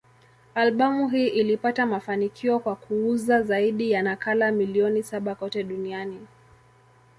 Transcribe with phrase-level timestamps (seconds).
[0.55, 6.27] Albamu hii ilipata mafanikio kwa kuuza zaidi ya nakala milioni saba kote duniani.